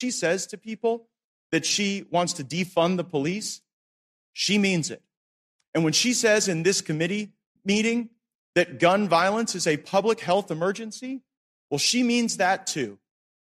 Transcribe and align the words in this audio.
she 0.00 0.10
says 0.10 0.46
to 0.48 0.58
people 0.58 1.08
that 1.52 1.64
she 1.64 2.04
wants 2.10 2.34
to 2.34 2.44
defund 2.44 2.96
the 2.96 3.04
police, 3.04 3.60
she 4.32 4.58
means 4.58 4.90
it. 4.90 5.02
And 5.74 5.84
when 5.84 5.92
she 5.92 6.12
says 6.12 6.48
in 6.48 6.62
this 6.62 6.80
committee 6.80 7.32
meeting 7.64 8.10
that 8.54 8.78
gun 8.78 9.08
violence 9.08 9.54
is 9.54 9.66
a 9.66 9.76
public 9.76 10.20
health 10.20 10.50
emergency, 10.50 11.22
well, 11.70 11.78
she 11.78 12.02
means 12.02 12.38
that 12.38 12.66
too. 12.66 12.98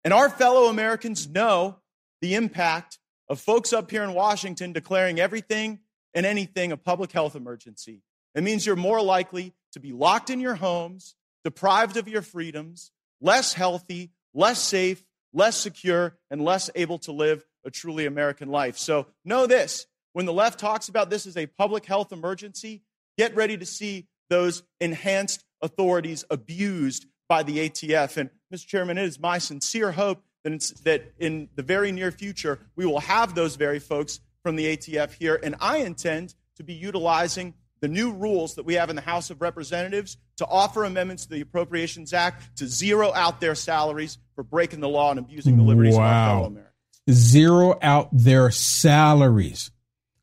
And 0.03 0.13
our 0.13 0.29
fellow 0.29 0.65
Americans 0.65 1.27
know 1.27 1.77
the 2.21 2.35
impact 2.35 2.99
of 3.29 3.39
folks 3.39 3.73
up 3.73 3.89
here 3.89 4.03
in 4.03 4.13
Washington 4.13 4.73
declaring 4.73 5.19
everything 5.19 5.79
and 6.13 6.25
anything 6.25 6.71
a 6.71 6.77
public 6.77 7.11
health 7.11 7.35
emergency. 7.35 8.01
It 8.35 8.43
means 8.43 8.65
you're 8.65 8.75
more 8.75 9.01
likely 9.01 9.53
to 9.73 9.79
be 9.79 9.91
locked 9.91 10.29
in 10.29 10.39
your 10.39 10.55
homes, 10.55 11.15
deprived 11.43 11.97
of 11.97 12.07
your 12.07 12.21
freedoms, 12.21 12.91
less 13.21 13.53
healthy, 13.53 14.11
less 14.33 14.59
safe, 14.59 15.03
less 15.33 15.57
secure, 15.57 16.17
and 16.29 16.43
less 16.43 16.69
able 16.75 16.99
to 16.99 17.11
live 17.11 17.45
a 17.65 17.71
truly 17.71 18.05
American 18.05 18.49
life. 18.49 18.77
So 18.77 19.07
know 19.25 19.47
this 19.47 19.87
when 20.13 20.25
the 20.25 20.33
left 20.33 20.59
talks 20.59 20.89
about 20.89 21.09
this 21.09 21.25
as 21.25 21.35
a 21.35 21.47
public 21.47 21.85
health 21.85 22.11
emergency, 22.11 22.83
get 23.17 23.35
ready 23.35 23.57
to 23.57 23.65
see 23.65 24.07
those 24.29 24.63
enhanced 24.79 25.43
authorities 25.61 26.23
abused 26.29 27.07
by 27.27 27.43
the 27.43 27.69
ATF. 27.69 28.17
And 28.17 28.29
Mr. 28.53 28.67
Chairman, 28.67 28.97
it 28.97 29.05
is 29.05 29.19
my 29.19 29.39
sincere 29.39 29.91
hope 29.91 30.23
that, 30.43 30.61
that 30.83 31.13
in 31.19 31.49
the 31.55 31.63
very 31.63 31.91
near 31.91 32.11
future, 32.11 32.59
we 32.75 32.85
will 32.85 32.99
have 32.99 33.33
those 33.33 33.55
very 33.55 33.79
folks 33.79 34.19
from 34.43 34.55
the 34.55 34.77
ATF 34.77 35.13
here. 35.13 35.39
And 35.41 35.55
I 35.59 35.77
intend 35.77 36.35
to 36.57 36.63
be 36.63 36.73
utilizing 36.73 37.55
the 37.83 37.89
new 37.89 38.13
rules 38.13 38.55
that 38.55 38.63
we 38.63 38.75
have 38.75 38.89
in 38.89 38.95
the 38.95 39.01
House 39.01 39.29
of 39.29 39.41
Representatives 39.41 40.15
to 40.37 40.45
offer 40.45 40.85
amendments 40.85 41.25
to 41.25 41.31
the 41.31 41.41
Appropriations 41.41 42.13
Act 42.13 42.55
to 42.59 42.65
zero 42.65 43.13
out 43.13 43.41
their 43.41 43.55
salaries 43.55 44.19
for 44.35 44.43
breaking 44.45 44.79
the 44.79 44.87
law 44.87 45.11
and 45.11 45.19
abusing 45.19 45.57
the 45.57 45.63
liberties 45.63 45.97
wow. 45.97 46.05
of 46.05 46.29
fellow 46.29 46.47
Americans. 46.47 46.73
Zero 47.11 47.77
out 47.81 48.07
their 48.13 48.51
salaries. 48.51 49.69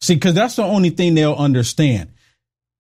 See, 0.01 0.15
because 0.15 0.35
that's 0.35 0.57
the 0.57 0.63
only 0.63 0.89
thing 0.89 1.15
they'll 1.15 1.35
understand 1.35 2.13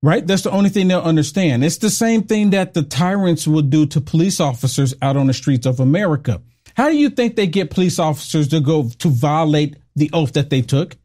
right? 0.03 0.27
That's 0.27 0.45
the 0.45 0.51
only 0.51 0.71
thing 0.71 0.89
they'll 0.89 1.03
understand. 1.03 1.63
It's 1.63 1.77
the 1.77 1.91
same 1.91 2.23
thing 2.23 2.51
that 2.51 2.73
the 2.73 2.83
tyrants 2.83 3.47
will 3.47 3.61
do 3.61 3.85
to 3.85 4.01
police 4.01 4.41
officers 4.41 4.95
out 5.03 5.19
on 5.19 5.27
the 5.27 5.35
streets 5.35 5.67
of 5.67 5.79
America. 5.79 6.41
How 6.75 6.89
do 6.89 6.97
you 6.97 7.11
think 7.11 7.37
they 7.37 7.47
get 7.47 7.69
police 7.69 7.99
officers 7.99 8.49
to 8.49 8.61
go 8.61 8.89
to 9.01 9.09
violate 9.11 9.77
the 9.95 10.09
oath 10.15 10.33
that 10.33 10.49
they 10.49 10.63
took? 10.63 10.97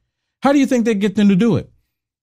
How 0.42 0.54
do 0.54 0.60
you 0.60 0.66
think 0.66 0.86
they 0.86 0.96
get 0.96 1.18
them 1.18 1.28
to 1.28 1.36
do 1.36 1.58
it? 1.58 1.70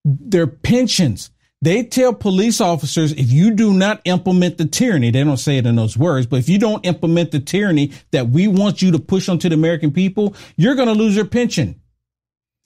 Their 0.06 0.46
pensions. 0.46 1.30
They 1.62 1.84
tell 1.84 2.12
police 2.12 2.60
officers 2.60 3.12
if 3.12 3.30
you 3.30 3.52
do 3.52 3.72
not 3.72 4.00
implement 4.04 4.58
the 4.58 4.66
tyranny, 4.66 5.12
they 5.12 5.22
don't 5.22 5.36
say 5.36 5.58
it 5.58 5.66
in 5.66 5.76
those 5.76 5.96
words, 5.96 6.26
but 6.26 6.40
if 6.40 6.48
you 6.48 6.58
don't 6.58 6.84
implement 6.84 7.30
the 7.30 7.38
tyranny 7.38 7.92
that 8.10 8.28
we 8.28 8.48
want 8.48 8.82
you 8.82 8.90
to 8.90 8.98
push 8.98 9.28
onto 9.28 9.48
the 9.48 9.54
American 9.54 9.92
people, 9.92 10.34
you're 10.56 10.74
going 10.74 10.88
to 10.88 10.94
lose 10.94 11.14
your 11.14 11.24
pension. 11.24 11.80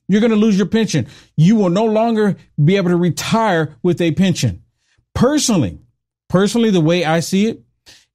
You're 0.09 0.23
going 0.23 0.31
to 0.31 0.37
lose 0.37 0.57
your 0.57 0.67
pension. 0.67 1.09
You 1.37 1.57
will 1.57 1.69
no 1.69 1.85
longer 1.85 2.37
be 2.63 2.77
able 2.77 2.89
to 2.89 2.97
retire 2.97 3.77
with 3.83 4.01
a 4.01 4.13
pension. 4.13 4.63
Personally, 5.15 5.79
personally, 6.31 6.71
the 6.71 6.81
way 6.81 7.05
I 7.05 7.21
see 7.21 7.49
it 7.49 7.63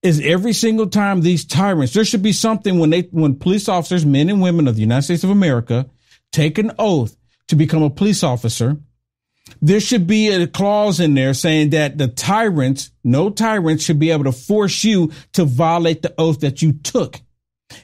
is 0.02 0.20
every 0.22 0.54
single 0.54 0.88
time 0.88 1.22
these 1.22 1.46
tyrants, 1.46 1.94
there 1.94 2.06
should 2.06 2.24
be 2.24 2.34
something 2.34 2.80
when 2.80 2.90
they, 2.90 3.02
when 3.12 3.36
police 3.36 3.70
officers, 3.70 4.04
men 4.04 4.30
and 4.30 4.42
women 4.42 4.68
of 4.68 4.76
the 4.76 4.82
United 4.82 5.04
States 5.04 5.24
of 5.24 5.30
America 5.30 5.88
take 6.32 6.58
an 6.58 6.72
oath 6.80 7.16
to 7.50 7.56
become 7.56 7.84
a 7.84 7.90
police 7.92 8.24
officer. 8.24 8.78
There 9.62 9.80
should 9.80 10.08
be 10.08 10.30
a 10.30 10.48
clause 10.48 11.00
in 11.00 11.14
there 11.14 11.34
saying 11.34 11.72
that 11.72 11.98
the 11.98 12.08
tyrants, 12.08 12.92
no 13.04 13.30
tyrants 13.30 13.84
should 13.84 14.00
be 14.00 14.12
able 14.12 14.26
to 14.26 14.32
force 14.32 14.84
you 14.84 15.12
to 15.34 15.46
violate 15.46 16.02
the 16.02 16.14
oath 16.18 16.42
that 16.42 16.62
you 16.62 16.74
took. 16.74 17.20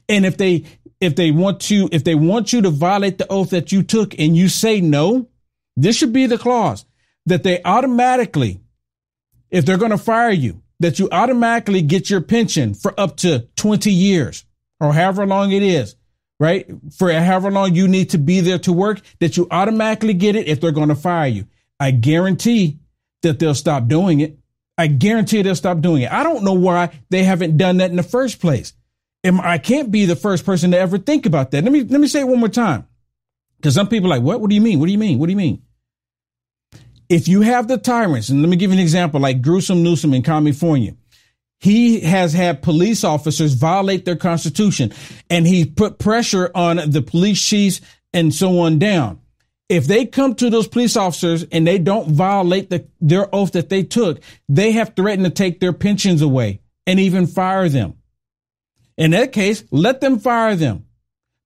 And 0.07 0.25
if 0.25 0.37
they 0.37 0.65
if 0.99 1.15
they 1.15 1.31
want 1.31 1.61
to, 1.61 1.89
if 1.91 2.03
they 2.03 2.15
want 2.15 2.51
you 2.53 2.61
to 2.61 2.69
violate 2.69 3.17
the 3.17 3.27
oath 3.31 3.51
that 3.51 3.71
you 3.71 3.83
took 3.83 4.17
and 4.17 4.35
you 4.35 4.49
say 4.49 4.81
no, 4.81 5.29
this 5.75 5.95
should 5.95 6.13
be 6.13 6.25
the 6.25 6.37
clause 6.37 6.85
that 7.25 7.43
they 7.43 7.61
automatically, 7.63 8.59
if 9.51 9.65
they're 9.65 9.77
going 9.77 9.91
to 9.91 9.97
fire 9.97 10.31
you, 10.31 10.61
that 10.79 10.99
you 10.99 11.09
automatically 11.11 11.81
get 11.81 12.09
your 12.09 12.21
pension 12.21 12.73
for 12.73 12.99
up 12.99 13.17
to 13.17 13.47
20 13.57 13.91
years 13.91 14.45
or 14.79 14.93
however 14.93 15.25
long 15.25 15.51
it 15.51 15.63
is, 15.63 15.95
right? 16.39 16.67
For 16.97 17.11
however 17.11 17.51
long 17.51 17.75
you 17.75 17.87
need 17.87 18.11
to 18.11 18.17
be 18.17 18.41
there 18.41 18.59
to 18.59 18.73
work, 18.73 19.01
that 19.19 19.37
you 19.37 19.47
automatically 19.51 20.13
get 20.13 20.35
it 20.35 20.47
if 20.47 20.61
they're 20.61 20.71
going 20.71 20.89
to 20.89 20.95
fire 20.95 21.27
you. 21.27 21.45
I 21.79 21.91
guarantee 21.91 22.79
that 23.21 23.39
they'll 23.39 23.55
stop 23.55 23.87
doing 23.87 24.19
it. 24.19 24.37
I 24.77 24.87
guarantee 24.87 25.41
they'll 25.41 25.55
stop 25.55 25.81
doing 25.81 26.03
it. 26.03 26.11
I 26.11 26.23
don't 26.23 26.43
know 26.43 26.53
why 26.53 26.91
they 27.09 27.23
haven't 27.23 27.57
done 27.57 27.77
that 27.77 27.89
in 27.89 27.95
the 27.95 28.03
first 28.03 28.39
place. 28.39 28.73
I 29.25 29.57
can't 29.57 29.91
be 29.91 30.05
the 30.05 30.15
first 30.15 30.45
person 30.45 30.71
to 30.71 30.77
ever 30.77 30.97
think 30.97 31.25
about 31.25 31.51
that. 31.51 31.63
Let 31.63 31.73
me 31.73 31.83
let 31.83 31.99
me 31.99 32.07
say 32.07 32.21
it 32.21 32.27
one 32.27 32.39
more 32.39 32.47
time. 32.47 32.87
Because 33.57 33.73
some 33.73 33.87
people 33.87 34.07
are 34.07 34.17
like, 34.17 34.23
what? 34.23 34.39
What 34.39 34.49
do 34.49 34.55
you 34.55 34.61
mean? 34.61 34.79
What 34.79 34.85
do 34.85 34.91
you 34.91 34.97
mean? 34.97 35.19
What 35.19 35.25
do 35.25 35.31
you 35.31 35.37
mean? 35.37 35.63
If 37.09 37.27
you 37.27 37.41
have 37.41 37.67
the 37.67 37.77
tyrants, 37.77 38.29
and 38.29 38.41
let 38.41 38.49
me 38.49 38.55
give 38.55 38.71
you 38.71 38.77
an 38.77 38.81
example, 38.81 39.19
like 39.19 39.41
Gruesome 39.41 39.83
Newsom 39.83 40.13
in 40.13 40.21
California, 40.21 40.95
he 41.59 42.01
has 42.01 42.33
had 42.33 42.61
police 42.61 43.03
officers 43.03 43.53
violate 43.53 44.05
their 44.05 44.15
constitution, 44.15 44.93
and 45.29 45.47
he 45.47 45.65
put 45.65 45.99
pressure 45.99 46.51
on 46.53 46.79
the 46.89 47.01
police 47.01 47.41
chiefs 47.41 47.81
and 48.13 48.33
so 48.33 48.59
on 48.59 48.77
down. 48.77 49.19
If 49.69 49.85
they 49.85 50.05
come 50.05 50.33
to 50.35 50.49
those 50.49 50.67
police 50.67 50.95
officers 50.95 51.43
and 51.51 51.67
they 51.67 51.77
don't 51.77 52.09
violate 52.09 52.69
the, 52.69 52.87
their 53.01 53.33
oath 53.35 53.51
that 53.51 53.69
they 53.69 53.83
took, 53.83 54.21
they 54.47 54.71
have 54.73 54.95
threatened 54.95 55.25
to 55.25 55.31
take 55.31 55.59
their 55.59 55.73
pensions 55.73 56.21
away 56.21 56.61
and 56.85 56.99
even 56.99 57.27
fire 57.27 57.67
them. 57.67 57.95
In 58.97 59.11
that 59.11 59.33
case, 59.33 59.63
let 59.69 59.99
them 59.99 60.19
fire 60.19 60.55
them, 60.55 60.85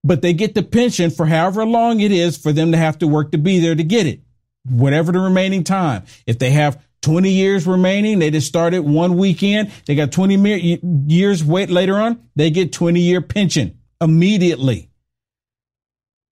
but 0.04 0.22
they 0.22 0.34
get 0.34 0.54
the 0.54 0.64
pension 0.64 1.10
for 1.10 1.26
however 1.26 1.66
long 1.66 2.00
it 2.00 2.12
is 2.12 2.38
for 2.38 2.54
them 2.54 2.72
to 2.72 2.78
have 2.78 3.00
to 3.00 3.08
work 3.08 3.32
to 3.32 3.38
be 3.38 3.60
there 3.60 3.76
to 3.76 3.84
get 3.84 4.06
it, 4.06 4.22
whatever 4.70 5.12
the 5.12 5.20
remaining 5.20 5.64
time. 5.64 6.04
If 6.28 6.38
they 6.38 6.52
have 6.52 6.82
20 7.02 7.32
years 7.32 7.66
remaining, 7.66 8.20
they 8.20 8.30
just 8.30 8.48
started 8.48 8.82
one 8.82 9.18
weekend, 9.18 9.72
they 9.88 9.96
got 9.96 10.12
20 10.12 10.80
years 11.08 11.44
wait 11.44 11.72
later 11.72 11.96
on, 11.96 12.24
they 12.36 12.52
get 12.52 12.72
20 12.72 13.02
year 13.02 13.22
pension 13.22 13.80
immediately. 14.00 14.90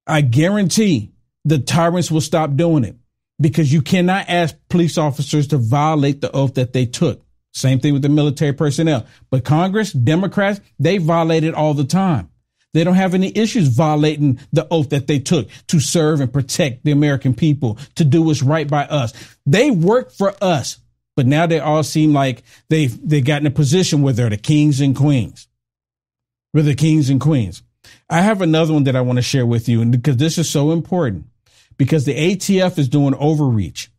I 0.06 0.22
guarantee 0.22 1.12
the 1.46 1.60
tyrants 1.60 2.12
will 2.12 2.22
stop 2.22 2.56
doing 2.56 2.84
it 2.84 2.96
because 3.40 3.72
you 3.72 3.82
cannot 3.82 4.30
ask 4.30 4.56
police 4.70 4.98
officers 4.98 5.48
to 5.48 5.58
violate 5.58 6.22
the 6.22 6.32
oath 6.32 6.56
that 6.56 6.74
they 6.74 6.86
took. 6.86 7.24
Same 7.54 7.80
thing 7.80 7.94
with 7.94 8.02
the 8.02 8.10
military 8.10 8.54
personnel. 8.54 9.06
But 9.30 9.44
Congress, 9.44 9.92
Democrats, 9.92 10.62
they 10.78 10.98
violate 10.98 11.44
it 11.44 11.56
all 11.56 11.74
the 11.74 11.84
time. 11.84 12.30
They 12.74 12.84
don't 12.84 12.96
have 12.96 13.16
any 13.16 13.36
issues 13.36 13.70
violating 13.70 14.40
the 14.54 14.68
oath 14.70 14.90
that 14.90 15.08
they 15.08 15.20
took 15.20 15.50
to 15.68 15.80
serve 15.80 16.22
and 16.22 16.32
protect 16.32 16.84
the 16.84 16.92
American 16.92 17.34
people, 17.34 17.80
to 17.96 18.06
do 18.06 18.22
what's 18.22 18.44
right 18.44 18.68
by 18.68 18.86
us. 18.86 19.14
They 19.46 19.72
work 19.72 20.12
for 20.12 20.36
us, 20.40 20.78
but 21.16 21.26
now 21.26 21.48
they 21.48 21.60
all 21.60 21.82
seem 21.82 22.14
like 22.14 22.44
they've 22.70 23.10
they 23.10 23.22
got 23.22 23.42
in 23.42 23.48
a 23.48 23.52
position 23.52 24.04
where 24.04 24.14
they're 24.14 24.30
the 24.30 24.38
kings 24.38 24.82
and 24.82 24.96
queens. 24.96 25.48
We're 26.54 26.62
the 26.62 26.76
kings 26.76 27.10
and 27.10 27.20
queens. 27.20 27.64
I 28.10 28.22
have 28.22 28.42
another 28.42 28.74
one 28.74 28.86
that 28.86 28.96
I 28.96 29.02
want 29.02 29.18
to 29.18 29.24
share 29.24 29.46
with 29.46 29.70
you, 29.70 29.82
and 29.82 29.92
because 29.92 30.18
this 30.18 30.38
is 30.38 30.50
so 30.50 30.72
important, 30.72 31.26
because 31.78 32.06
the 32.06 32.16
ATF 32.16 32.78
is 32.78 32.90
doing 32.90 33.14
overreach. 33.16 33.92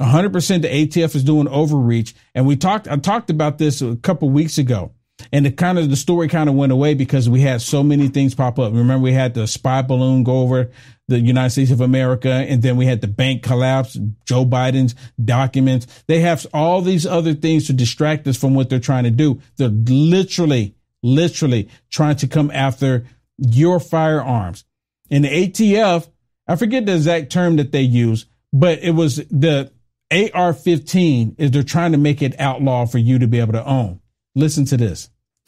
100% 0.00 0.62
the 0.62 0.68
ATF 0.68 1.14
is 1.14 1.24
doing 1.24 1.46
overreach. 1.46 2.14
And 2.34 2.46
we 2.46 2.56
talked, 2.56 2.88
I 2.88 2.96
talked 2.96 3.28
about 3.28 3.58
this 3.58 3.82
a 3.82 3.96
couple 3.96 4.30
weeks 4.30 4.56
ago. 4.56 4.92
And 5.30 5.44
the 5.44 5.50
kind 5.50 5.78
of 5.78 5.90
the 5.90 5.96
story 5.96 6.28
kind 6.28 6.48
of 6.48 6.54
went 6.54 6.72
away 6.72 6.94
because 6.94 7.28
we 7.28 7.42
had 7.42 7.60
so 7.60 7.82
many 7.82 8.08
things 8.08 8.34
pop 8.34 8.58
up. 8.58 8.72
Remember, 8.72 9.02
we 9.02 9.12
had 9.12 9.34
the 9.34 9.46
spy 9.46 9.82
balloon 9.82 10.24
go 10.24 10.38
over 10.38 10.70
the 11.08 11.20
United 11.20 11.50
States 11.50 11.70
of 11.70 11.82
America, 11.82 12.30
and 12.30 12.62
then 12.62 12.76
we 12.76 12.86
had 12.86 13.02
the 13.02 13.08
bank 13.08 13.42
collapse, 13.42 13.98
Joe 14.24 14.46
Biden's 14.46 14.94
documents. 15.22 15.86
They 16.06 16.20
have 16.20 16.46
all 16.54 16.80
these 16.80 17.04
other 17.04 17.34
things 17.34 17.66
to 17.66 17.74
distract 17.74 18.26
us 18.26 18.38
from 18.38 18.54
what 18.54 18.70
they're 18.70 18.78
trying 18.78 19.04
to 19.04 19.10
do. 19.10 19.40
They're 19.56 19.68
literally, 19.68 20.74
literally 21.02 21.68
trying 21.90 22.16
to 22.16 22.28
come 22.28 22.50
after 22.52 23.04
your 23.40 23.80
firearms. 23.80 24.64
And 25.10 25.24
the 25.24 25.28
ATF, 25.28 26.08
I 26.46 26.56
forget 26.56 26.86
the 26.86 26.94
exact 26.94 27.32
term 27.32 27.56
that 27.56 27.72
they 27.72 27.82
use, 27.82 28.26
but 28.52 28.78
it 28.80 28.92
was 28.92 29.16
the 29.16 29.72
AR-15 30.12 31.34
is 31.38 31.50
they're 31.50 31.62
trying 31.62 31.92
to 31.92 31.98
make 31.98 32.22
it 32.22 32.38
outlaw 32.38 32.86
for 32.86 32.98
you 32.98 33.18
to 33.18 33.26
be 33.26 33.40
able 33.40 33.52
to 33.52 33.64
own. 33.64 34.00
Listen 34.34 34.64
to 34.66 34.76
this. 34.76 35.10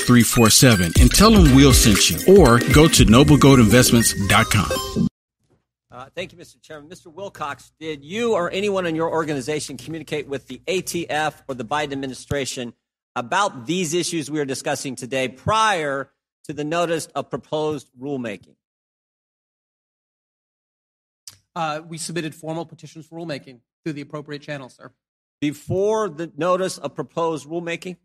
5347 0.00 0.92
and 1.00 1.10
tell 1.10 1.30
them 1.30 1.54
we'll 1.54 1.72
send 1.72 2.08
you 2.08 2.36
or 2.36 2.58
go 2.72 2.88
to 2.88 3.04
noblegoldinvestments.com. 3.04 5.08
Uh, 5.90 6.06
thank 6.14 6.32
you, 6.32 6.38
Mr. 6.38 6.60
Chairman. 6.62 6.88
Mr. 6.88 7.12
Wilcox, 7.12 7.72
did 7.78 8.04
you 8.04 8.32
or 8.32 8.50
anyone 8.50 8.86
in 8.86 8.94
your 8.94 9.10
organization 9.10 9.76
communicate 9.76 10.26
with 10.26 10.46
the 10.46 10.62
ATF 10.66 11.42
or 11.46 11.54
the 11.54 11.64
Biden 11.64 11.92
administration 11.92 12.72
about 13.16 13.66
these 13.66 13.92
issues 13.92 14.30
we 14.30 14.40
are 14.40 14.44
discussing 14.44 14.96
today 14.96 15.28
prior 15.28 16.10
to 16.44 16.52
the 16.52 16.64
notice 16.64 17.06
of 17.06 17.28
proposed 17.28 17.90
rulemaking? 18.00 18.54
Uh, 21.54 21.82
we 21.86 21.98
submitted 21.98 22.34
formal 22.34 22.64
petitions 22.64 23.06
for 23.06 23.18
rulemaking 23.18 23.60
through 23.84 23.92
the 23.92 24.00
appropriate 24.00 24.40
channels, 24.40 24.76
sir. 24.76 24.92
Before 25.40 26.08
the 26.08 26.32
notice 26.36 26.78
of 26.78 26.94
proposed 26.94 27.48
rulemaking? 27.48 27.96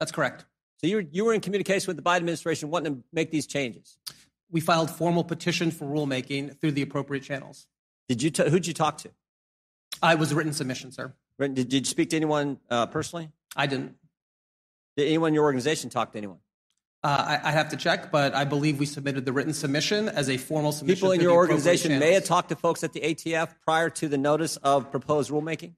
That's 0.00 0.12
correct. 0.12 0.44
So 0.78 0.86
you 0.86 0.96
were, 0.96 1.04
you 1.10 1.24
were 1.24 1.32
in 1.32 1.40
communication 1.40 1.86
with 1.86 1.96
the 1.96 2.02
Biden 2.02 2.16
administration 2.16 2.70
wanting 2.70 2.96
to 2.96 3.02
make 3.12 3.30
these 3.30 3.46
changes? 3.46 3.98
We 4.50 4.60
filed 4.60 4.90
formal 4.90 5.24
petitions 5.24 5.76
for 5.76 5.86
rulemaking 5.86 6.60
through 6.60 6.72
the 6.72 6.82
appropriate 6.82 7.22
channels. 7.22 7.66
Did 8.08 8.22
you 8.22 8.30
t- 8.30 8.48
who'd 8.48 8.66
you 8.66 8.74
talk 8.74 8.98
to? 8.98 9.10
I 10.02 10.14
was 10.14 10.32
a 10.32 10.34
written 10.34 10.52
submission, 10.52 10.92
sir. 10.92 11.14
Did, 11.40 11.54
did 11.54 11.72
you 11.72 11.84
speak 11.84 12.10
to 12.10 12.16
anyone 12.16 12.58
uh, 12.70 12.86
personally? 12.86 13.30
I 13.56 13.66
didn't. 13.66 13.96
Did 14.96 15.08
anyone 15.08 15.28
in 15.28 15.34
your 15.34 15.44
organization 15.44 15.90
talk 15.90 16.12
to 16.12 16.18
anyone? 16.18 16.38
Uh, 17.02 17.38
I, 17.42 17.48
I, 17.48 17.52
have 17.52 17.68
to 17.68 17.76
check, 17.76 18.10
but 18.10 18.34
I 18.34 18.44
believe 18.44 18.78
we 18.80 18.86
submitted 18.86 19.24
the 19.24 19.32
written 19.32 19.52
submission 19.52 20.08
as 20.08 20.28
a 20.28 20.38
formal 20.38 20.72
submission. 20.72 20.96
People 20.96 21.12
in 21.12 21.20
your 21.20 21.32
organization 21.32 21.98
may 21.98 22.14
have 22.14 22.24
talked 22.24 22.48
to 22.48 22.56
folks 22.56 22.82
at 22.82 22.94
the 22.94 23.00
ATF 23.00 23.50
prior 23.64 23.90
to 23.90 24.08
the 24.08 24.18
notice 24.18 24.56
of 24.56 24.90
proposed 24.90 25.30
rulemaking? 25.30 25.74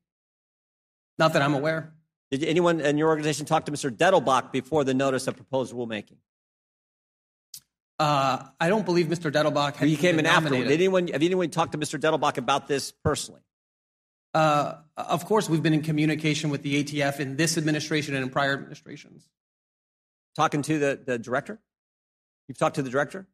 Not 1.18 1.32
that 1.32 1.42
I'm 1.42 1.54
aware. 1.54 1.92
Did 2.30 2.44
anyone 2.44 2.80
in 2.80 2.98
your 2.98 3.08
organization 3.08 3.46
talk 3.46 3.64
to 3.66 3.72
Mr. 3.72 3.90
Dettelbach 3.90 4.52
before 4.52 4.84
the 4.84 4.94
notice 4.94 5.26
of 5.26 5.36
proposed 5.36 5.72
rulemaking? 5.72 6.18
Uh, 7.98 8.44
I 8.60 8.68
don't 8.68 8.84
believe 8.84 9.06
Mr. 9.06 9.32
Dettelbach 9.32 9.76
had. 9.76 9.88
He 9.88 9.96
came 9.96 10.18
in 10.18 10.26
afterward. 10.26 10.68
Did 10.68 10.72
anyone 10.72 11.08
have 11.08 11.22
anyone 11.22 11.50
talked 11.50 11.72
to 11.72 11.78
Mr. 11.78 11.98
Dettelbach 11.98 12.36
about 12.36 12.68
this 12.68 12.92
personally? 13.02 13.40
Uh, 14.34 14.74
of 14.96 15.24
course, 15.24 15.48
we've 15.48 15.62
been 15.62 15.74
in 15.74 15.82
communication 15.82 16.50
with 16.50 16.62
the 16.62 16.84
ATF 16.84 17.18
in 17.18 17.36
this 17.36 17.56
administration 17.58 18.14
and 18.14 18.22
in 18.22 18.30
prior 18.30 18.52
administrations. 18.52 19.28
Talking 20.36 20.62
to 20.62 20.78
the, 20.78 21.00
the 21.04 21.18
director? 21.18 21.58
You've 22.46 22.58
talked 22.58 22.76
to 22.76 22.82
the 22.82 22.90
director? 22.90 23.26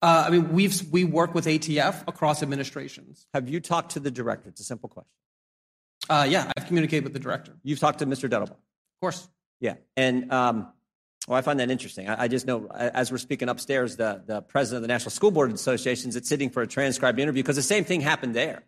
Uh, 0.00 0.24
I 0.26 0.30
mean, 0.30 0.52
we've 0.52 0.80
we 0.92 1.04
work 1.04 1.34
with 1.34 1.46
ATF 1.46 2.06
across 2.06 2.42
administrations. 2.42 3.26
Have 3.34 3.48
you 3.48 3.58
talked 3.58 3.92
to 3.92 4.00
the 4.00 4.10
director? 4.10 4.48
It's 4.48 4.60
a 4.60 4.64
simple 4.64 4.88
question. 4.88 5.10
Uh, 6.12 6.24
yeah, 6.24 6.52
I've 6.58 6.66
communicated 6.66 7.04
with 7.04 7.14
the 7.14 7.18
director. 7.18 7.54
You've 7.62 7.78
talked 7.78 8.00
to 8.00 8.06
Mr. 8.06 8.28
Dettelbach? 8.28 8.50
Of 8.50 9.00
course. 9.00 9.30
Yeah. 9.60 9.76
And 9.96 10.30
um, 10.30 10.70
well, 11.26 11.38
I 11.38 11.40
find 11.40 11.58
that 11.58 11.70
interesting. 11.70 12.06
I, 12.06 12.24
I, 12.24 12.28
just 12.28 12.46
know, 12.46 12.68
as 12.68 13.10
we're 13.10 13.16
speaking 13.16 13.48
upstairs, 13.48 13.96
the, 13.96 14.22
the 14.26 14.42
president 14.42 14.78
of 14.78 14.82
the 14.82 14.88
National 14.88 15.10
School 15.10 15.30
Board 15.30 15.54
Association 15.54 16.10
is 16.10 16.28
sitting 16.28 16.50
for 16.50 16.62
a 16.62 16.66
transcribed 16.66 17.18
interview 17.18 17.42
because 17.42 17.56
the 17.56 17.62
same 17.62 17.84
thing 17.84 18.02
happened 18.02 18.34
there. 18.34 18.62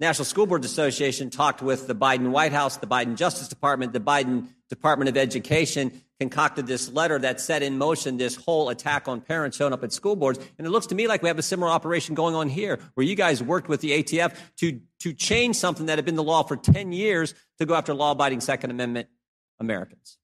National 0.00 0.24
School 0.24 0.46
Boards 0.46 0.66
Association 0.66 1.30
talked 1.30 1.62
with 1.62 1.86
the 1.86 1.94
Biden 1.94 2.30
White 2.30 2.52
House, 2.52 2.76
the 2.78 2.88
Biden 2.88 3.14
Justice 3.14 3.46
Department, 3.46 3.92
the 3.92 4.00
Biden 4.00 4.48
Department 4.68 5.08
of 5.08 5.16
Education, 5.16 6.02
concocted 6.20 6.66
this 6.66 6.90
letter 6.90 7.18
that 7.18 7.40
set 7.40 7.62
in 7.62 7.78
motion 7.78 8.16
this 8.16 8.34
whole 8.34 8.70
attack 8.70 9.06
on 9.06 9.20
parents 9.20 9.56
showing 9.56 9.72
up 9.72 9.84
at 9.84 9.92
school 9.92 10.16
boards. 10.16 10.38
And 10.58 10.66
it 10.66 10.70
looks 10.70 10.86
to 10.88 10.94
me 10.94 11.06
like 11.06 11.22
we 11.22 11.28
have 11.28 11.38
a 11.38 11.42
similar 11.42 11.70
operation 11.70 12.14
going 12.14 12.34
on 12.34 12.48
here, 12.48 12.78
where 12.94 13.06
you 13.06 13.14
guys 13.14 13.42
worked 13.42 13.68
with 13.68 13.80
the 13.80 14.02
ATF 14.02 14.36
to, 14.58 14.80
to 15.00 15.12
change 15.12 15.56
something 15.56 15.86
that 15.86 15.98
had 15.98 16.04
been 16.04 16.16
the 16.16 16.22
law 16.22 16.42
for 16.42 16.56
10 16.56 16.92
years 16.92 17.34
to 17.58 17.66
go 17.66 17.74
after 17.74 17.94
law 17.94 18.12
abiding 18.12 18.40
Second 18.40 18.70
Amendment 18.70 19.08
Americans. 19.60 20.18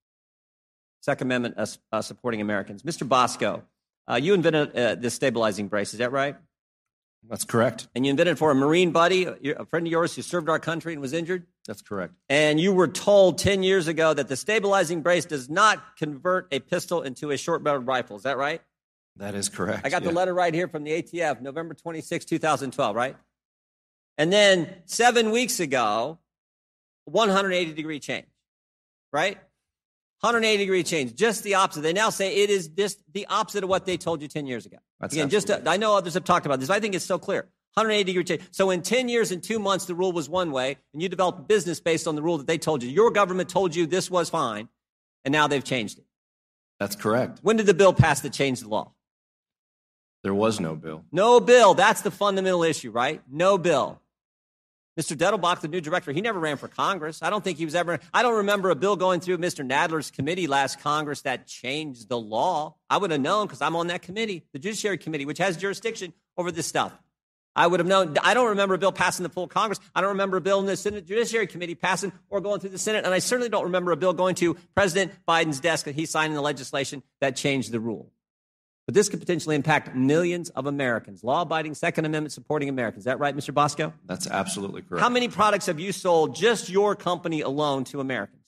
Second 1.00 1.29
Amendment 1.29 1.70
uh, 1.93 2.02
supporting 2.02 2.40
Americans. 2.40 2.82
Mr. 2.82 3.08
Bosco, 3.08 3.62
uh, 4.11 4.17
you 4.17 4.35
invented 4.35 4.76
uh, 4.76 4.94
this 4.97 5.14
stabilizing 5.14 5.69
brace, 5.69 5.93
is 5.93 5.99
that 5.99 6.12
right? 6.12 6.37
That's 7.29 7.44
correct. 7.44 7.88
And 7.94 8.05
you 8.05 8.11
invented 8.11 8.38
for 8.38 8.50
a 8.50 8.55
Marine 8.55 8.91
buddy, 8.91 9.25
a 9.25 9.65
friend 9.65 9.87
of 9.87 9.91
yours 9.91 10.15
who 10.15 10.23
served 10.23 10.49
our 10.49 10.59
country 10.59 10.93
and 10.93 11.00
was 11.00 11.12
injured? 11.12 11.47
That's 11.67 11.81
correct. 11.81 12.12
And 12.29 12.61
you 12.61 12.73
were 12.73 12.88
told 12.88 13.38
10 13.38 13.62
years 13.62 13.88
ago 13.88 14.12
that 14.12 14.29
the 14.29 14.37
stabilizing 14.37 15.00
brace 15.00 15.25
does 15.25 15.49
not 15.49 15.97
convert 15.97 16.49
a 16.53 16.61
pistol 16.61 17.03
into 17.03 17.31
a 17.31 17.38
short 17.38 17.65
barreled 17.65 17.87
rifle. 17.87 18.17
Is 18.17 18.25
that 18.25 18.37
right? 18.37 18.61
That 19.17 19.35
is 19.35 19.49
correct. 19.49 19.87
I 19.87 19.91
got 19.91 20.03
yeah. 20.03 20.09
the 20.09 20.15
letter 20.15 20.35
right 20.35 20.53
here 20.53 20.69
from 20.69 20.85
the 20.85 21.03
ATF, 21.03 21.41
November 21.41 21.75
26, 21.75 22.25
2012, 22.25 22.97
right? 22.97 23.17
And 24.19 24.32
then 24.32 24.75
seven 24.85 25.31
weeks 25.31 25.61
ago, 25.61 26.19
180 27.06 27.73
degree 27.73 28.00
change, 28.00 28.26
right? 29.12 29.38
180 30.25 30.56
degree 30.65 30.82
change, 30.82 31.15
just 31.15 31.43
the 31.43 31.55
opposite. 31.55 31.82
They 31.82 31.93
now 31.93 32.09
say 32.09 32.35
it 32.35 32.49
is 32.49 32.69
just 32.69 32.99
the 33.12 33.26
opposite 33.29 33.62
of 33.62 33.69
what 33.69 33.85
they 33.85 33.99
told 33.99 34.23
you 34.23 34.29
10 34.29 34.47
years 34.47 34.65
ago. 34.65 34.79
That's 34.99 35.12
Again, 35.12 35.29
just 35.29 35.49
to, 35.49 35.62
I 35.69 35.76
know 35.76 35.94
others 35.94 36.15
have 36.15 36.25
talked 36.25 36.47
about 36.47 36.61
this. 36.61 36.71
I 36.71 36.81
think 36.81 36.94
it's 36.94 37.05
so 37.05 37.19
clear. 37.19 37.43
180 37.75 38.05
degree 38.05 38.25
change. 38.25 38.43
So 38.50 38.71
in 38.71 38.81
10 38.81 39.11
years 39.11 39.32
and 39.32 39.43
two 39.43 39.59
months, 39.59 39.85
the 39.85 39.94
rule 39.94 40.12
was 40.12 40.31
one 40.31 40.50
way, 40.50 40.79
and 40.94 41.03
you 41.03 41.11
developed 41.11 41.41
a 41.41 41.43
business 41.43 41.79
based 41.79 42.09
on 42.09 42.17
the 42.17 42.23
rule 42.23 42.38
that 42.38 42.47
they 42.47 42.56
told 42.56 42.82
you. 42.82 42.88
Your 42.88 43.11
government 43.11 43.50
told 43.50 43.76
you 43.76 43.87
this 43.87 44.11
was 44.11 44.31
fine, 44.31 44.71
and 45.26 45.32
now 45.32 45.47
they've 45.47 45.62
changed 45.62 45.99
it. 45.99 46.06
That's 46.81 46.97
correct. 46.97 47.41
When 47.43 47.56
did 47.59 47.67
the 47.67 47.75
bill 47.75 47.93
pass 47.93 48.21
that 48.23 48.32
changed 48.32 48.65
the 48.65 48.69
law? 48.69 48.93
There 50.23 50.32
was 50.32 50.59
no 50.59 50.75
bill. 50.75 51.05
No 51.12 51.38
bill. 51.38 51.75
That's 51.75 52.00
the 52.00 52.11
fundamental 52.11 52.62
issue, 52.62 52.91
right? 52.91 53.21
No 53.31 53.59
bill. 53.59 54.00
Mr. 54.99 55.17
Dettelbach, 55.17 55.61
the 55.61 55.69
new 55.69 55.81
director, 55.81 56.12
he 56.12 56.20
never 56.20 56.38
ran 56.38 56.56
for 56.56 56.69
Congress. 56.69 57.23
I 57.23 57.31
don't 57.31 57.43
think 57.43 57.58
he 57.58 57.64
was 57.64 57.75
ever. 57.75 57.99
I 58.12 58.23
don't 58.23 58.37
remember 58.37 58.70
a 58.70 58.76
bill 58.76 58.94
going 58.94 59.20
through 59.20 59.38
Mr. 59.38 59.67
Nadler's 59.69 60.11
committee 60.11 60.46
last 60.46 60.81
Congress 60.81 61.23
that 61.23 61.46
changed 61.46 62.08
the 62.08 62.19
law. 62.19 62.76
I 62.88 62.99
would 62.99 63.11
have 63.11 63.20
known 63.20 63.46
because 63.46 63.61
I'm 63.61 63.75
on 63.75 63.88
that 63.88 64.02
committee, 64.02 64.44
the 64.52 64.58
Judiciary 64.61 64.99
Committee, 64.99 65.26
which 65.26 65.38
has 65.38 65.56
jurisdiction 65.56 66.12
over 66.37 66.52
this 66.52 66.67
stuff. 66.67 66.93
I 67.56 67.67
would 67.67 67.81
have 67.81 67.87
known. 67.87 68.17
I 68.23 68.35
don't 68.35 68.49
remember 68.49 68.75
a 68.75 68.79
bill 68.79 68.93
passing 68.93 69.23
the 69.23 69.29
full 69.29 69.46
Congress. 69.46 69.79
I 69.94 70.00
don't 70.00 70.11
remember 70.11 70.37
a 70.37 70.41
bill 70.41 70.58
in 70.58 70.67
the 70.67 70.76
Senate 70.76 71.06
Judiciary 71.06 71.47
Committee 71.47 71.76
passing 71.76 72.12
or 72.29 72.40
going 72.40 72.61
through 72.61 72.70
the 72.70 72.79
Senate. 72.79 73.05
And 73.05 73.14
I 73.14 73.20
certainly 73.20 73.49
don't 73.49 73.64
remember 73.64 73.93
a 73.93 73.97
bill 73.97 74.12
going 74.12 74.35
to 74.37 74.55
President 74.75 75.12
Biden's 75.26 75.61
desk 75.61 75.85
that 75.85 75.94
he 75.94 76.06
signed 76.06 76.35
the 76.35 76.40
legislation 76.40 77.02
that 77.20 77.37
changed 77.37 77.70
the 77.70 77.79
rule. 77.79 78.11
But 78.87 78.95
this 78.95 79.09
could 79.09 79.21
potentially 79.21 79.57
impact 79.57 79.95
millions 79.95 80.51
of 80.51 80.67
Americans, 80.67 81.25
law 81.25 81.43
abiding, 81.43 81.75
Second 81.75 82.05
Amendment 82.05 82.33
supporting 82.33 82.69
Americans. 82.69 83.03
Is 83.03 83.05
that 83.07 83.19
right, 83.19 83.35
Mr. 83.35 83.55
Bosco? 83.55 83.95
That's 84.05 84.27
absolutely 84.27 84.83
correct. 84.83 85.01
How 85.03 85.09
many 85.09 85.29
products 85.29 85.67
have 85.67 85.81
you 85.81 85.91
sold, 85.91 86.35
just 86.35 86.69
your 86.69 86.95
company 86.95 87.41
alone, 87.41 87.85
to 87.85 88.01
Americans? 88.01 88.43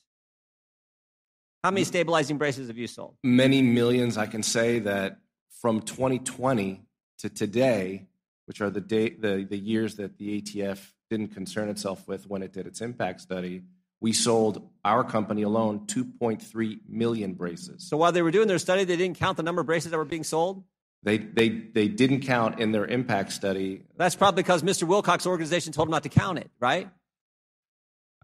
How 1.65 1.71
many 1.71 1.85
stabilizing 1.85 2.37
braces 2.37 2.69
have 2.69 2.77
you 2.77 2.87
sold? 2.87 3.17
Many 3.25 3.63
millions. 3.63 4.19
I 4.19 4.27
can 4.27 4.43
say 4.43 4.79
that 4.81 5.19
from 5.61 5.81
2020 5.81 6.83
to 7.19 7.29
today, 7.31 8.07
which 8.45 8.61
are 8.61 8.71
the, 8.71 8.81
day, 8.81 9.11
the, 9.11 9.47
the 9.49 9.57
years 9.57 9.97
that 9.97 10.19
the 10.19 10.41
ATF 10.41 10.93
didn't 11.09 11.29
concern 11.29 11.69
itself 11.69 12.07
with 12.07 12.29
when 12.29 12.43
it 12.43 12.53
did 12.53 12.67
its 12.67 12.83
impact 12.83 13.21
study, 13.21 13.63
we 14.01 14.13
sold 14.13 14.69
our 14.85 15.03
company 15.05 15.43
alone 15.43 15.87
2.3 15.87 16.79
million 16.89 17.35
braces. 17.35 17.89
So 17.89 17.97
while 17.97 18.13
they 18.13 18.23
were 18.23 18.31
doing 18.31 18.49
their 18.49 18.59
study, 18.59 18.85
they 18.85 18.97
didn't 18.97 19.19
count 19.19 19.37
the 19.37 19.43
number 19.43 19.61
of 19.61 19.67
braces 19.67 19.91
that 19.91 19.97
were 19.97 20.05
being 20.05 20.25
sold? 20.25 20.65
They, 21.03 21.19
they, 21.19 21.49
they 21.49 21.89
didn't 21.89 22.21
count 22.21 22.61
in 22.61 22.73
their 22.73 22.85
impact 22.85 23.33
study. 23.33 23.83
That's 23.97 24.17
probably 24.17 24.43
because 24.43 24.63
Mr. 24.63 24.85
Wilcox's 24.85 25.27
organization 25.27 25.73
told 25.73 25.89
them 25.89 25.93
not 25.93 26.03
to 26.03 26.09
count 26.09 26.39
it, 26.39 26.51
right? 26.59 26.89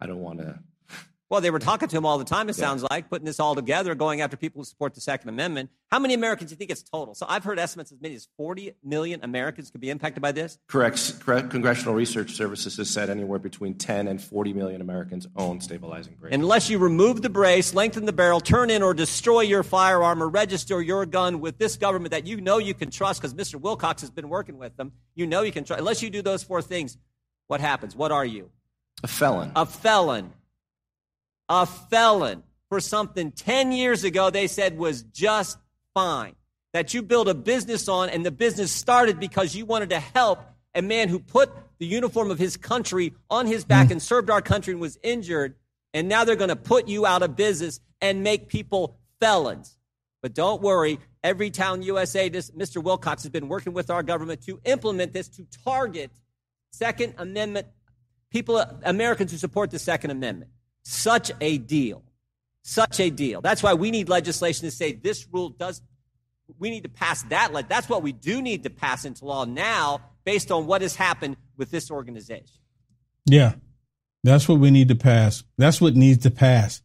I 0.01 0.07
don't 0.07 0.21
want 0.21 0.41
to 0.41 0.59
well, 1.33 1.41
they 1.41 1.51
were 1.51 1.59
talking 1.59 1.89
to 1.89 1.97
him 1.97 2.05
all 2.05 2.19
the 2.19 2.27
time, 2.27 2.51
it 2.51 2.59
yeah. 2.59 2.63
sounds 2.67 2.85
like, 2.91 3.09
putting 3.09 3.25
this 3.25 3.41
all 3.41 3.55
together, 3.55 3.95
going 3.95 4.21
after 4.21 4.37
people 4.37 4.61
who 4.61 4.67
support 4.67 4.93
the 4.93 5.01
Second 5.01 5.31
Amendment. 5.31 5.71
How 5.91 5.99
many 5.99 6.13
Americans 6.13 6.51
do 6.51 6.53
you 6.53 6.59
think 6.59 6.71
it's 6.71 6.83
total? 6.83 7.15
So 7.15 7.25
I've 7.27 7.43
heard 7.43 7.59
estimates 7.59 7.91
as 7.91 8.03
many 8.03 8.15
as 8.15 8.29
40 8.37 8.75
million 8.85 9.21
Americans 9.23 9.71
could 9.71 9.81
be 9.81 9.89
impacted 9.89 10.21
by 10.21 10.33
this. 10.33 10.59
Correct. 10.69 11.21
Congressional 11.25 11.95
Research 11.95 12.33
Services 12.33 12.77
has 12.77 12.91
said 12.91 13.09
anywhere 13.09 13.39
between 13.39 13.79
10 13.79 14.09
and 14.09 14.23
40 14.23 14.53
million 14.53 14.83
Americans 14.83 15.27
own 15.35 15.63
stabilizing 15.63 16.17
braces. 16.21 16.35
Unless 16.35 16.69
you 16.69 16.77
remove 16.77 17.23
the 17.23 17.31
brace, 17.31 17.73
lengthen 17.73 18.05
the 18.05 18.13
barrel, 18.13 18.39
turn 18.39 18.69
in 18.69 18.83
or 18.83 18.93
destroy 18.93 19.41
your 19.41 19.63
firearm 19.63 20.23
or 20.23 20.29
register 20.29 20.83
your 20.83 21.07
gun 21.07 21.41
with 21.41 21.57
this 21.57 21.79
government 21.79 22.11
that 22.11 22.27
you 22.27 22.43
know 22.43 22.59
you 22.59 22.75
can 22.75 22.91
trust 22.91 23.23
because 23.23 23.33
Mr. 23.33 23.59
Wilcox 23.59 24.03
has 24.03 24.11
been 24.11 24.29
working 24.29 24.59
with 24.59 24.77
them, 24.77 24.93
you 25.15 25.27
know 25.27 25.41
you 25.41 25.53
can 25.53 25.65
trust. 25.65 25.79
Unless 25.79 26.03
you 26.03 26.11
do 26.11 26.21
those 26.21 26.43
four 26.43 26.61
things, 26.61 26.99
what 27.47 27.63
happens? 27.63 27.97
What 27.97 28.13
are 28.13 28.27
you? 28.27 28.51
A 29.03 29.09
felon. 29.09 29.51
A 29.57 29.65
felon 29.65 30.35
a 31.49 31.67
felon 31.67 32.43
for 32.69 32.81
something 32.81 33.33
10 33.33 33.73
years 33.73 34.05
ago 34.05 34.31
they 34.31 34.47
said 34.47 34.79
was 34.79 35.03
just 35.03 35.59
fine. 35.95 36.35
That 36.73 36.95
you 36.95 37.03
built 37.03 37.29
a 37.29 37.35
business 37.35 37.87
on, 37.87 38.09
and 38.09 38.25
the 38.25 38.31
business 38.31 38.73
started 38.73 39.21
because 39.21 39.55
you 39.55 39.67
wanted 39.67 39.91
to 39.91 40.01
help 40.01 40.41
a 40.75 40.81
man 40.81 41.11
who 41.11 41.19
put 41.19 41.51
the 41.79 41.87
uniform 41.87 42.31
of 42.31 42.39
his 42.39 42.57
country 42.57 43.13
on 43.29 43.47
his 43.47 43.65
back 43.65 43.89
mm. 43.89 43.93
and 43.93 44.03
served 44.03 44.31
our 44.31 44.41
country 44.41 44.73
and 44.73 44.81
was 44.81 44.99
injured. 45.03 45.55
And 45.93 46.09
now 46.09 46.25
they're 46.25 46.37
going 46.37 46.49
to 46.49 46.57
put 46.57 46.89
you 46.89 47.05
out 47.05 47.23
of 47.23 47.37
business 47.37 47.81
and 48.01 48.23
make 48.23 48.49
people 48.49 48.97
felons. 49.21 49.77
But 50.23 50.33
don't 50.33 50.63
worry, 50.63 50.99
Everytown 51.23 51.85
USA, 51.85 52.31
this, 52.31 52.51
Mr. 52.53 52.83
Wilcox 52.83 53.23
has 53.25 53.31
been 53.31 53.49
working 53.49 53.75
with 53.75 53.91
our 53.91 54.03
government 54.03 54.41
to 54.47 54.61
implement 54.65 55.13
this 55.13 55.29
to 55.29 55.47
target 55.65 56.11
Second 56.73 57.15
Amendment 57.19 57.67
people, 58.31 58.65
Americans 58.83 59.31
who 59.31 59.37
support 59.37 59.71
the 59.71 59.79
Second 59.79 60.11
Amendment. 60.11 60.51
Such 60.85 61.31
a 61.41 61.59
deal. 61.59 62.03
such 62.63 63.01
a 63.01 63.11
deal. 63.11 63.41
That's 63.41 63.63
why 63.63 63.75
we 63.75 63.91
need 63.91 64.09
legislation 64.09 64.67
to 64.67 64.71
say 64.71 64.93
this 64.93 65.27
rule 65.33 65.51
does, 65.51 65.83
we 66.59 66.71
need 66.71 66.85
to 66.85 66.89
pass 66.89 67.23
that. 67.25 67.69
That's 67.69 67.89
what 67.89 68.03
we 68.03 68.13
do 68.13 68.41
need 68.41 68.63
to 68.65 68.71
pass 68.71 69.05
into 69.05 69.25
law 69.25 69.45
now 69.45 70.01
based 70.25 70.51
on 70.51 70.67
what 70.67 70.83
has 70.83 70.95
happened 70.95 71.37
with 71.57 71.71
this 71.71 71.91
organization. 71.91 72.61
Yeah, 73.27 73.55
that's 74.23 74.49
what 74.49 74.59
we 74.59 74.71
need 74.71 74.89
to 74.89 74.95
pass. 74.95 75.45
That's 75.59 75.81
what 75.81 75.95
needs 75.95 76.23
to 76.23 76.31
pass 76.31 76.83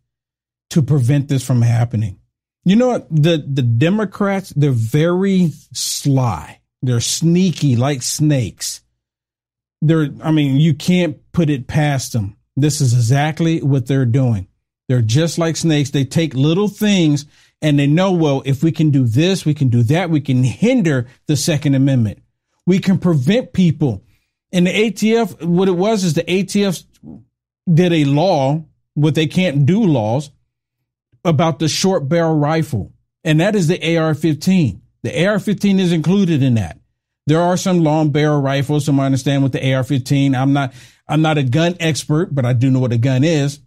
to 0.71 0.81
prevent 0.81 1.27
this 1.27 1.45
from 1.45 1.61
happening. 1.61 2.19
You 2.65 2.75
know 2.75 2.87
what? 2.89 3.07
The, 3.09 3.37
the 3.47 3.61
Democrats, 3.61 4.49
they're 4.55 4.71
very 4.71 5.51
sly. 5.71 6.59
They're 6.81 6.99
sneaky 6.99 7.75
like 7.75 8.01
snakes. 8.01 8.81
They're, 9.81 10.09
I 10.21 10.31
mean, 10.31 10.57
you 10.57 10.73
can't 10.73 11.19
put 11.31 11.49
it 11.49 11.67
past 11.67 12.13
them. 12.13 12.35
This 12.57 12.81
is 12.81 12.93
exactly 12.93 13.61
what 13.61 13.85
they're 13.85 14.05
doing. 14.05 14.47
They're 14.89 15.01
just 15.01 15.37
like 15.37 15.55
snakes. 15.55 15.91
They 15.91 16.05
take 16.05 16.33
little 16.33 16.67
things 16.67 17.25
and 17.61 17.77
they 17.77 17.87
know, 17.87 18.11
well, 18.11 18.41
if 18.45 18.63
we 18.63 18.71
can 18.71 18.89
do 18.89 19.05
this, 19.05 19.45
we 19.45 19.53
can 19.53 19.69
do 19.69 19.83
that, 19.83 20.09
we 20.09 20.21
can 20.21 20.43
hinder 20.43 21.07
the 21.27 21.35
Second 21.35 21.75
Amendment. 21.75 22.19
We 22.65 22.79
can 22.79 22.97
prevent 22.97 23.53
people. 23.53 24.03
And 24.51 24.67
the 24.67 24.71
ATF, 24.71 25.43
what 25.43 25.67
it 25.67 25.73
was 25.73 26.03
is 26.03 26.15
the 26.15 26.23
ATF 26.23 26.83
did 27.71 27.93
a 27.93 28.05
law, 28.05 28.65
what 28.95 29.15
they 29.15 29.27
can't 29.27 29.65
do 29.65 29.83
laws 29.83 30.31
about 31.23 31.59
the 31.59 31.67
short 31.67 32.09
barrel 32.09 32.35
rifle. 32.35 32.91
And 33.23 33.39
that 33.39 33.55
is 33.55 33.67
the 33.67 33.97
AR 33.97 34.15
15. 34.15 34.81
The 35.03 35.27
AR 35.27 35.39
15 35.39 35.79
is 35.79 35.91
included 35.91 36.41
in 36.41 36.55
that. 36.55 36.79
There 37.27 37.41
are 37.41 37.57
some 37.57 37.83
long 37.83 38.11
barrel 38.11 38.41
rifles, 38.41 38.85
some 38.85 38.99
I 38.99 39.05
understand 39.05 39.43
with 39.43 39.51
the 39.51 39.73
AR 39.73 39.83
15. 39.83 40.33
I'm 40.33 40.53
not, 40.53 40.73
I'm 41.09 41.21
not 41.21 41.37
a 41.37 41.43
gun 41.43 41.75
expert, 41.79 42.33
but 42.33 42.45
I 42.45 42.53
do 42.53 42.69
know 42.69 42.79
what 42.79 42.93
a 42.93 42.97
gun 42.97 43.23
is 43.23 43.59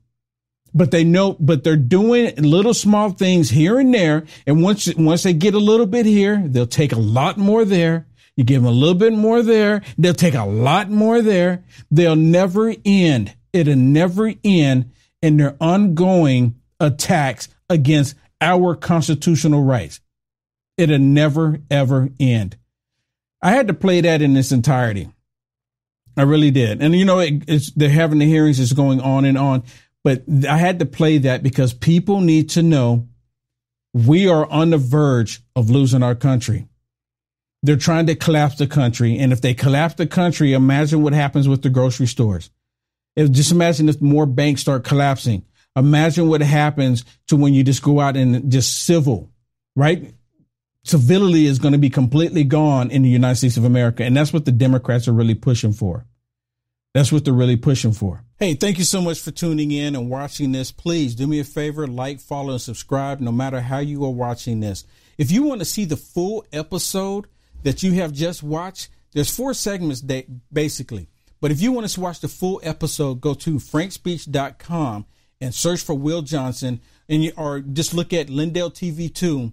but 0.74 0.90
they 0.90 1.04
know, 1.04 1.36
but 1.40 1.64
they're 1.64 1.76
doing 1.76 2.34
little 2.36 2.74
small 2.74 3.10
things 3.10 3.50
here 3.50 3.78
and 3.78 3.92
there. 3.92 4.24
And 4.46 4.62
once, 4.62 4.92
once 4.94 5.22
they 5.22 5.32
get 5.32 5.54
a 5.54 5.58
little 5.58 5.86
bit 5.86 6.06
here, 6.06 6.42
they'll 6.46 6.66
take 6.66 6.92
a 6.92 6.98
lot 6.98 7.36
more 7.36 7.64
there. 7.64 8.06
You 8.36 8.44
give 8.44 8.62
them 8.62 8.70
a 8.70 8.74
little 8.74 8.94
bit 8.94 9.12
more 9.12 9.42
there. 9.42 9.82
They'll 9.98 10.14
take 10.14 10.34
a 10.34 10.44
lot 10.44 10.90
more 10.90 11.20
there. 11.20 11.64
They'll 11.90 12.16
never 12.16 12.74
end. 12.84 13.34
It'll 13.52 13.76
never 13.76 14.32
end 14.44 14.92
in 15.20 15.36
their 15.36 15.56
ongoing 15.60 16.54
attacks 16.78 17.48
against 17.68 18.14
our 18.40 18.74
constitutional 18.74 19.62
rights. 19.62 20.00
It'll 20.78 20.98
never, 20.98 21.60
ever 21.70 22.10
end. 22.18 22.56
I 23.42 23.50
had 23.50 23.68
to 23.68 23.74
play 23.74 24.00
that 24.02 24.22
in 24.22 24.36
its 24.36 24.52
entirety. 24.52 25.10
I 26.16 26.22
really 26.22 26.50
did. 26.50 26.82
And 26.82 26.94
you 26.94 27.04
know, 27.04 27.18
it, 27.18 27.70
they're 27.76 27.88
having 27.88 28.18
the 28.18 28.26
hearings, 28.26 28.58
it's 28.58 28.72
going 28.72 29.00
on 29.00 29.24
and 29.24 29.38
on. 29.38 29.62
But 30.02 30.22
I 30.48 30.56
had 30.56 30.78
to 30.78 30.86
play 30.86 31.18
that 31.18 31.42
because 31.42 31.74
people 31.74 32.20
need 32.20 32.50
to 32.50 32.62
know 32.62 33.08
we 33.92 34.28
are 34.28 34.46
on 34.50 34.70
the 34.70 34.78
verge 34.78 35.42
of 35.56 35.70
losing 35.70 36.02
our 36.02 36.14
country. 36.14 36.68
They're 37.62 37.76
trying 37.76 38.06
to 38.06 38.14
collapse 38.14 38.56
the 38.56 38.66
country. 38.66 39.18
And 39.18 39.32
if 39.32 39.40
they 39.40 39.52
collapse 39.52 39.94
the 39.94 40.06
country, 40.06 40.54
imagine 40.54 41.02
what 41.02 41.12
happens 41.12 41.48
with 41.48 41.62
the 41.62 41.70
grocery 41.70 42.06
stores. 42.06 42.50
If, 43.16 43.30
just 43.30 43.52
imagine 43.52 43.88
if 43.88 44.00
more 44.00 44.26
banks 44.26 44.62
start 44.62 44.84
collapsing. 44.84 45.44
Imagine 45.76 46.28
what 46.28 46.40
happens 46.40 47.04
to 47.28 47.36
when 47.36 47.52
you 47.52 47.62
just 47.62 47.82
go 47.82 48.00
out 48.00 48.16
and 48.16 48.50
just 48.50 48.84
civil, 48.84 49.30
right? 49.76 50.14
Civility 50.82 51.46
is 51.46 51.58
going 51.58 51.72
to 51.72 51.78
be 51.78 51.90
completely 51.90 52.44
gone 52.44 52.90
in 52.90 53.02
the 53.02 53.08
United 53.08 53.36
States 53.36 53.56
of 53.56 53.64
America. 53.64 54.04
And 54.04 54.16
that's 54.16 54.32
what 54.32 54.44
the 54.44 54.52
Democrats 54.52 55.08
are 55.08 55.12
really 55.12 55.34
pushing 55.34 55.72
for. 55.72 56.06
That's 56.94 57.12
what 57.12 57.24
they're 57.24 57.34
really 57.34 57.56
pushing 57.56 57.92
for. 57.92 58.24
Hey, 58.38 58.54
thank 58.54 58.78
you 58.78 58.84
so 58.84 59.00
much 59.00 59.20
for 59.20 59.30
tuning 59.30 59.70
in 59.70 59.94
and 59.94 60.10
watching 60.10 60.52
this. 60.52 60.72
Please 60.72 61.14
do 61.14 61.26
me 61.26 61.38
a 61.38 61.44
favor, 61.44 61.86
like, 61.86 62.18
follow, 62.18 62.52
and 62.52 62.60
subscribe 62.60 63.20
no 63.20 63.30
matter 63.30 63.60
how 63.60 63.78
you 63.78 64.04
are 64.04 64.10
watching 64.10 64.60
this. 64.60 64.84
If 65.16 65.30
you 65.30 65.44
want 65.44 65.60
to 65.60 65.64
see 65.66 65.84
the 65.84 65.96
full 65.96 66.44
episode 66.52 67.26
that 67.62 67.82
you 67.82 67.92
have 67.92 68.12
just 68.12 68.42
watched, 68.42 68.88
there's 69.12 69.34
four 69.34 69.54
segments 69.54 70.02
basically. 70.52 71.08
But 71.40 71.50
if 71.50 71.60
you 71.60 71.72
want 71.72 71.88
to 71.88 72.00
watch 72.00 72.20
the 72.20 72.28
full 72.28 72.60
episode, 72.64 73.20
go 73.20 73.34
to 73.34 73.56
frankspeech.com 73.56 75.06
and 75.40 75.54
search 75.54 75.82
for 75.82 75.94
Will 75.94 76.22
Johnson 76.22 76.80
and 77.08 77.24
you, 77.24 77.32
or 77.36 77.60
just 77.60 77.94
look 77.94 78.12
at 78.12 78.30
Lindell 78.30 78.70
TV 78.70 79.12
2 79.12 79.52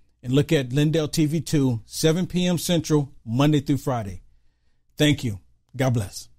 and 0.23 0.33
look 0.33 0.51
at 0.51 0.73
Lindell 0.73 1.07
TV 1.07 1.45
2, 1.45 1.81
7 1.85 2.27
p.m. 2.27 2.57
Central, 2.57 3.11
Monday 3.25 3.59
through 3.59 3.77
Friday. 3.77 4.21
Thank 4.97 5.23
you. 5.23 5.39
God 5.75 5.93
bless. 5.93 6.30